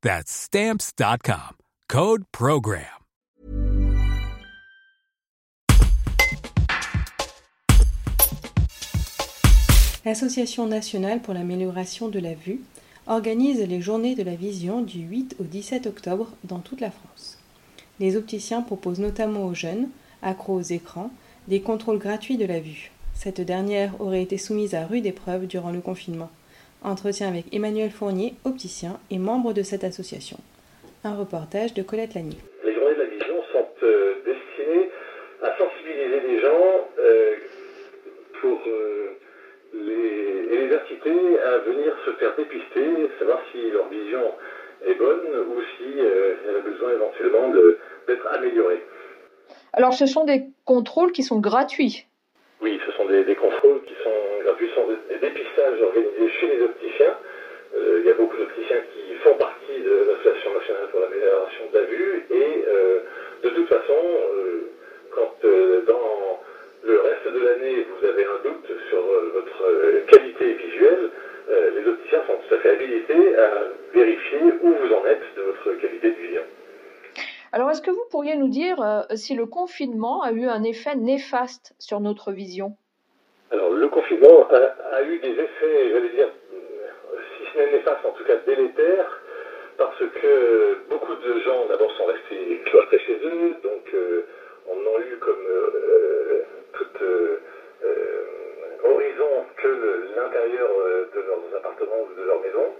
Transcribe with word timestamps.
That's 0.00 0.30
stamps.com. 0.30 1.56
Code 1.88 2.22
Program. 2.30 2.84
L'Association 10.04 10.66
nationale 10.68 11.20
pour 11.20 11.34
l'amélioration 11.34 12.08
de 12.08 12.20
la 12.20 12.34
vue 12.34 12.60
organise 13.08 13.60
les 13.60 13.80
journées 13.80 14.14
de 14.14 14.22
la 14.22 14.36
vision 14.36 14.82
du 14.82 15.00
8 15.00 15.34
au 15.40 15.42
17 15.42 15.88
octobre 15.88 16.28
dans 16.44 16.60
toute 16.60 16.80
la 16.80 16.92
France. 16.92 17.38
Les 17.98 18.14
opticiens 18.14 18.62
proposent 18.62 19.00
notamment 19.00 19.46
aux 19.46 19.54
jeunes, 19.54 19.88
accros 20.22 20.54
aux 20.54 20.62
écrans, 20.62 21.10
des 21.48 21.60
contrôles 21.60 21.98
gratuits 21.98 22.36
de 22.36 22.46
la 22.46 22.60
vue. 22.60 22.92
Cette 23.14 23.40
dernière 23.40 24.00
aurait 24.00 24.22
été 24.22 24.38
soumise 24.38 24.76
à 24.76 24.86
rude 24.86 25.06
épreuve 25.06 25.48
durant 25.48 25.72
le 25.72 25.80
confinement. 25.80 26.30
Entretien 26.82 27.28
avec 27.28 27.52
Emmanuel 27.52 27.90
Fournier, 27.90 28.34
opticien 28.44 29.00
et 29.10 29.18
membre 29.18 29.52
de 29.52 29.62
cette 29.62 29.82
association. 29.82 30.38
Un 31.04 31.16
reportage 31.16 31.74
de 31.74 31.82
Colette 31.82 32.14
Lagny. 32.14 32.38
Les 32.64 32.74
journées 32.74 32.94
de 32.94 33.00
la 33.00 33.06
vision 33.06 33.34
sont 33.52 33.66
euh, 33.82 34.14
destinées 34.24 34.90
à 35.42 35.56
sensibiliser 35.58 36.20
les 36.28 36.40
gens 36.40 36.88
euh, 37.00 37.34
pour 38.40 38.60
euh, 38.66 39.18
les, 39.74 40.54
et 40.54 40.66
les 40.68 40.74
inciter 40.74 41.40
à 41.40 41.58
venir 41.58 41.94
se 42.06 42.12
faire 42.12 42.36
dépister, 42.36 43.10
savoir 43.18 43.40
si 43.52 43.70
leur 43.70 43.88
vision 43.88 44.22
est 44.86 44.94
bonne 44.94 45.26
ou 45.50 45.60
si 45.76 45.98
elle 45.98 46.56
a 46.56 46.60
besoin 46.60 46.92
éventuellement 46.92 47.52
d'être 48.06 48.26
améliorée. 48.28 48.82
Alors 49.72 49.94
ce 49.94 50.06
sont 50.06 50.24
des 50.24 50.44
contrôles 50.64 51.12
qui 51.12 51.22
sont 51.24 51.40
gratuits 51.40 52.06
Oui, 52.62 52.80
ce 52.86 52.92
sont 52.92 53.06
des, 53.08 53.24
des 53.24 53.34
contrôles 53.34 53.67
sont 54.02 54.44
gratuits, 54.44 54.70
sont 54.74 54.86
des, 54.86 55.18
dépistages 55.18 55.80
organisés 55.82 56.28
chez 56.40 56.46
les 56.46 56.62
opticiens. 56.62 57.16
Euh, 57.76 58.00
il 58.00 58.06
y 58.06 58.10
a 58.10 58.14
beaucoup 58.14 58.36
d'opticiens 58.36 58.80
qui 58.92 59.14
font 59.16 59.34
partie 59.34 59.80
de 59.80 60.06
l'Association 60.08 60.54
nationale 60.54 60.88
pour 60.90 61.00
l'amélioration 61.00 61.64
de 61.72 61.78
la 61.78 61.84
vue 61.84 62.26
et 62.30 62.64
euh, 62.66 63.00
de 63.42 63.48
toute 63.50 63.68
façon, 63.68 64.00
euh, 64.34 64.70
quand 65.10 65.34
dans 65.86 66.40
le 66.84 67.00
reste 67.00 67.32
de 67.32 67.40
l'année 67.40 67.86
vous 67.90 68.06
avez 68.06 68.24
un 68.24 68.42
doute 68.42 68.70
sur 68.88 69.02
votre 69.34 70.06
qualité 70.06 70.54
visuelle, 70.54 71.10
les 71.48 71.88
opticiens 71.88 72.22
sont 72.26 72.34
tout 72.46 72.54
à 72.54 72.58
fait 72.58 72.70
habilités 72.70 73.36
à 73.36 73.68
vérifier 73.94 74.38
où 74.62 74.68
vous 74.68 74.94
en 74.94 75.04
êtes 75.06 75.22
de 75.36 75.42
votre 75.42 75.80
qualité 75.80 76.10
de 76.10 76.16
vision. 76.16 76.42
Alors, 77.52 77.70
est-ce 77.70 77.80
que 77.80 77.90
vous 77.90 78.04
pourriez 78.10 78.36
nous 78.36 78.48
dire 78.48 79.06
si 79.14 79.34
le 79.34 79.46
confinement 79.46 80.22
a 80.22 80.32
eu 80.32 80.46
un 80.46 80.62
effet 80.62 80.94
néfaste 80.94 81.74
sur 81.78 82.00
notre 82.00 82.32
vision? 82.32 82.76
Alors, 83.50 83.70
le 83.70 83.88
confinement 83.88 84.46
a, 84.92 85.02
eu 85.02 85.18
des 85.20 85.30
effets, 85.30 85.90
j'allais 85.90 86.08
dire, 86.10 86.28
si 87.36 87.52
ce 87.52 87.58
n'est 87.58 87.72
néfaste, 87.72 88.04
en 88.04 88.10
tout 88.10 88.24
cas 88.24 88.36
délétères, 88.46 89.22
parce 89.78 89.98
que 89.98 90.76
beaucoup 90.90 91.14
de 91.14 91.40
gens, 91.40 91.66
d'abord, 91.66 91.90
sont 91.92 92.04
restés 92.04 92.60
cloîtrés 92.66 92.98
chez 93.00 93.18
eux, 93.24 93.54
donc 93.62 93.94
euh, 93.94 94.26
on 94.66 94.76
a 94.76 95.00
eu 95.00 95.16
comme 95.16 95.46
euh, 95.48 96.42
toute 96.72 97.02
horizon 98.84 99.46
que 99.56 100.04
l'intérieur 100.16 100.68
de 101.14 101.20
leurs 101.20 101.56
appartements 101.56 102.02
ou 102.02 102.20
de 102.20 102.26
leur 102.26 102.40
maison. 102.40 102.74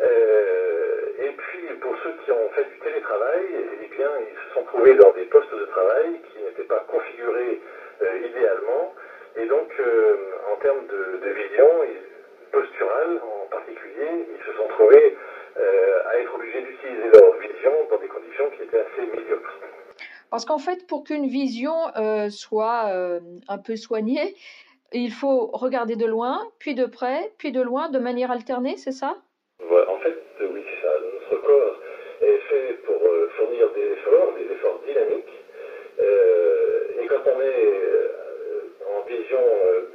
Euh, 0.00 1.24
et 1.24 1.30
puis, 1.30 1.68
pour 1.80 1.94
ceux 2.02 2.12
qui 2.24 2.32
ont 2.32 2.48
fait 2.54 2.64
du 2.64 2.78
télétravail, 2.80 3.46
eh 3.82 3.96
bien, 3.96 4.10
ils 4.20 4.48
se 4.48 4.54
sont 4.54 4.64
trouvés 4.66 4.94
dans 4.94 5.12
des 5.12 5.24
postes 5.24 5.54
de 5.54 5.64
travail 5.66 6.20
qui 6.32 6.42
n'étaient 6.42 6.68
pas 6.68 6.84
configurés 6.88 7.60
euh, 8.02 8.28
idéalement. 8.28 8.94
Et 9.36 9.46
donc, 9.46 9.68
euh, 9.80 10.16
en 10.52 10.56
termes 10.56 10.86
de, 10.86 11.26
de 11.26 11.32
vision, 11.32 11.68
posturale 12.52 13.20
en 13.22 13.50
particulier, 13.50 14.26
ils 14.30 14.44
se 14.46 14.56
sont 14.56 14.68
trouvés 14.68 15.16
à 15.56 16.18
être 16.18 16.34
obligés 16.34 16.62
d'utiliser 16.62 17.10
leur 17.12 17.32
vision 17.38 17.72
dans 17.90 17.98
des 17.98 18.06
conditions 18.08 18.50
qui 18.56 18.62
étaient 18.62 18.78
assez 18.78 19.06
médiocres. 19.06 19.58
Parce 20.30 20.44
qu'en 20.44 20.58
fait, 20.58 20.86
pour 20.86 21.04
qu'une 21.04 21.26
vision 21.26 21.74
soit 22.30 22.92
un 23.48 23.58
peu 23.58 23.76
soignée, 23.76 24.36
il 24.94 25.10
faut 25.10 25.50
regarder 25.52 25.96
de 25.96 26.06
loin, 26.06 26.38
puis 26.60 26.74
de 26.74 26.86
près, 26.86 27.32
puis 27.38 27.50
de 27.50 27.60
loin, 27.60 27.88
de 27.90 27.98
manière 27.98 28.30
alternée, 28.30 28.76
c'est 28.76 28.92
ça? 28.92 29.16
Voilà, 29.58 29.90
en 29.90 29.98
fait, 29.98 30.14
oui, 30.40 30.62
c'est 30.62 30.86
ça. 30.86 30.92
Notre 31.02 31.42
corps 31.42 31.80
est 32.20 32.38
fait 32.48 32.72
pour 32.86 33.02
euh, 33.02 33.28
fournir 33.36 33.70
des 33.74 33.92
efforts, 33.92 34.32
des 34.38 34.52
efforts 34.54 34.80
dynamiques. 34.86 35.34
Euh, 35.98 37.02
et 37.02 37.06
quand 37.06 37.22
on 37.26 37.40
est 37.40 37.66
euh, 37.66 38.08
en 38.94 39.00
vision 39.08 39.42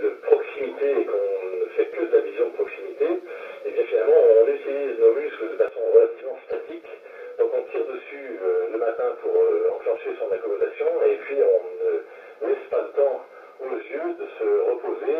de 0.02 0.10
proximité 0.28 0.92
et 1.02 1.06
qu'on 1.06 1.64
ne 1.64 1.70
fait 1.78 1.86
que 1.86 2.04
de 2.04 2.18
la 2.18 2.22
vision 2.22 2.48
de 2.48 2.54
proximité, 2.54 3.08
et 3.66 3.72
bien 3.72 3.84
finalement, 3.86 4.22
on 4.44 4.48
utilise 4.48 5.00
nos 5.00 5.14
muscles 5.14 5.52
de 5.52 5.58
façon 5.64 5.80
relativement 5.94 6.40
statique. 6.48 6.88
Donc 7.40 7.52
dessus 8.10 8.40
le 8.72 8.78
matin 8.78 9.16
pour 9.22 9.32
enclencher 9.76 10.16
son 10.20 10.32
accommodation 10.34 10.86
et 11.06 11.16
puis 11.18 11.38
on 11.44 12.46
ne 12.46 12.50
laisse 12.50 12.66
pas 12.70 12.82
le 12.82 12.90
temps 12.90 13.26
aux 13.60 13.76
yeux 13.76 14.14
de 14.18 14.26
se 14.40 14.72
reposer, 14.72 15.16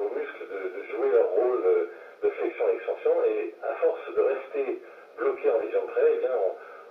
aux 0.00 0.18
muscles 0.18 0.46
de, 0.48 0.82
jouer 0.90 1.10
leur 1.12 1.28
rôle 1.28 1.88
de 2.22 2.28
flexion 2.30 2.64
et 2.68 2.74
extension, 2.74 3.12
et 3.24 3.54
à 3.62 3.74
force 3.76 4.14
de 4.14 4.20
rester 4.20 4.82
bloqué 5.18 5.50
en 5.50 5.58
vision 5.58 5.86
près, 5.88 6.14
eh 6.14 6.18
bien, 6.18 6.30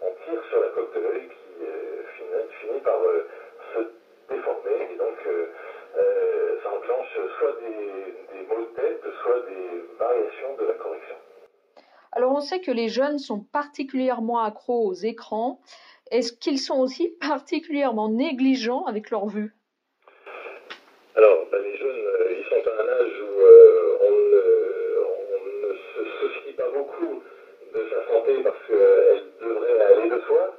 on, 0.02 0.12
tire 0.26 0.44
sur 0.50 0.62
la 0.62 0.68
coque 0.70 0.94
de 0.94 1.00
l'œil 1.00 1.28
qui 1.28 1.66
euh, 1.66 2.48
finit, 2.60 2.80
par 2.82 3.00
euh, 3.02 3.28
se 3.74 4.34
déformer, 4.34 4.94
et 4.94 4.98
donc 4.98 5.18
euh, 5.28 6.60
ça 6.64 6.70
enclenche 6.70 7.20
soit 7.40 7.56
des, 7.62 8.38
des 8.38 8.48
maux 8.48 8.62
de 8.62 8.76
tête, 8.76 9.04
soit 9.24 9.40
des 9.48 9.84
variations 9.98 10.56
de 10.60 10.66
la 10.66 10.74
correction. 10.74 11.16
Alors 12.18 12.27
on 12.38 12.42
sait 12.42 12.62
que 12.62 12.70
les 12.70 12.88
jeunes 12.88 13.18
sont 13.18 13.40
particulièrement 13.52 14.44
accros 14.44 14.86
aux 14.86 14.94
écrans. 14.94 15.60
Est-ce 16.12 16.34
qu'ils 16.34 16.60
sont 16.60 16.80
aussi 16.80 17.10
particulièrement 17.20 18.10
négligents 18.10 18.86
avec 18.86 19.10
leur 19.10 19.26
vue? 19.26 19.54
Alors, 21.16 21.48
ben, 21.52 21.60
les 21.64 21.78
jeunes, 21.78 22.04
ils 22.38 22.46
sont 22.46 22.70
à 22.70 22.74
un 22.84 22.88
âge 22.88 23.16
où 23.24 23.42
euh, 23.42 23.98
on 24.08 24.14
ne 25.68 25.74
se 25.74 26.02
soucie 26.20 26.54
pas 26.54 26.70
beaucoup 26.70 27.24
de 27.74 27.80
sa 27.90 28.14
santé 28.14 28.34
parce 28.44 28.62
qu'elle 28.68 29.24
devrait 29.42 29.82
aller 29.82 30.10
de 30.12 30.22
soi. 30.28 30.56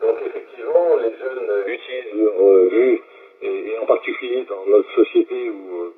Donc 0.00 0.16
effectivement, 0.26 0.96
les 0.96 1.14
jeunes 1.16 1.48
utilisent 1.68 2.24
leur 2.24 2.68
vue, 2.70 3.02
et, 3.42 3.78
en 3.80 3.86
particulier 3.86 4.44
dans 4.48 4.66
notre 4.66 4.92
société 4.96 5.48
où 5.48 5.76
euh, 5.76 5.94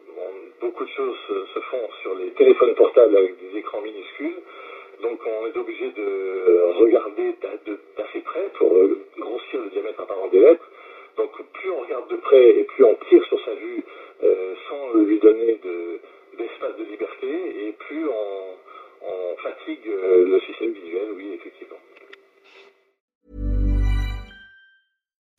beaucoup 0.61 0.85
de 0.85 0.91
choses 0.91 1.17
se, 1.27 1.47
se, 1.55 1.61
font 1.71 1.89
sur 2.03 2.15
les 2.17 2.33
téléphones 2.33 2.75
portables 2.75 3.17
avec 3.17 3.35
des 3.41 3.59
écrans 3.59 3.81
minuscules. 3.81 4.43
Donc 5.03 5.19
on 5.27 5.47
est 5.47 5.57
obligé 5.57 5.91
de 5.91 6.75
regarder 6.79 7.35
d'assez 7.97 8.21
près 8.21 8.49
pour 8.57 8.73
euh, 8.73 9.05
grossir 9.19 9.61
le 9.61 9.71
diamètre 9.71 10.01
apparent 10.01 10.29
des 10.29 10.39
lettres. 10.39 10.69
Donc 11.17 11.31
plus 11.53 11.71
on 11.71 11.81
regarde 11.81 12.09
de 12.09 12.17
près 12.17 12.51
et 12.51 12.65
plus 12.65 12.85
on 12.85 12.95
tire 13.09 13.25
sur 13.27 13.45
sa 13.45 13.55
vue 13.55 13.83
euh, 14.23 14.55
sans 14.69 14.99
lui 14.99 15.19
donner 15.19 15.59
d'espace 16.39 16.77
de, 16.79 16.85
liberté, 16.85 17.29
et 17.67 17.73
plus 17.73 18.07
on, 18.09 19.37
fatigue 19.43 19.89
euh, 19.89 20.25
le 20.29 20.41
système 20.41 20.71
visuel, 20.71 21.09
oui. 21.17 21.41